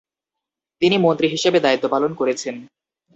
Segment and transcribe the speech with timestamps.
[0.81, 2.55] তিনি মন্ত্রী হিসেবে দায়িত্বপালন করেছেন।